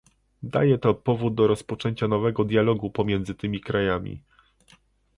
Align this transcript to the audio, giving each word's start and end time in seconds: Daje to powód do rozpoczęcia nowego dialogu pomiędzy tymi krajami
Daje 0.43 0.77
to 0.77 0.93
powód 0.93 1.35
do 1.35 1.47
rozpoczęcia 1.47 2.07
nowego 2.07 2.43
dialogu 2.45 2.89
pomiędzy 2.89 3.35
tymi 3.35 3.61
krajami 3.61 4.21